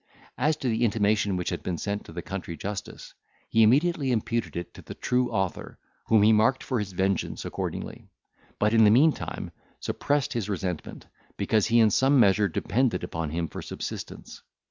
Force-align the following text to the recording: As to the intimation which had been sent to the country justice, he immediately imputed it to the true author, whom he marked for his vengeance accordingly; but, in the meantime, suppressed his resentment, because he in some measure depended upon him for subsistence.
As 0.39 0.57
to 0.57 0.67
the 0.67 0.83
intimation 0.83 1.37
which 1.37 1.49
had 1.51 1.61
been 1.61 1.77
sent 1.77 2.05
to 2.05 2.11
the 2.11 2.23
country 2.23 2.57
justice, 2.57 3.13
he 3.49 3.61
immediately 3.61 4.11
imputed 4.11 4.55
it 4.55 4.73
to 4.73 4.81
the 4.81 4.95
true 4.95 5.29
author, 5.29 5.77
whom 6.07 6.23
he 6.23 6.33
marked 6.33 6.63
for 6.63 6.79
his 6.79 6.91
vengeance 6.91 7.45
accordingly; 7.45 8.09
but, 8.57 8.73
in 8.73 8.83
the 8.83 8.89
meantime, 8.89 9.51
suppressed 9.79 10.33
his 10.33 10.49
resentment, 10.49 11.05
because 11.37 11.67
he 11.67 11.79
in 11.79 11.91
some 11.91 12.19
measure 12.19 12.47
depended 12.47 13.03
upon 13.03 13.29
him 13.29 13.47
for 13.47 13.61
subsistence. 13.61 14.41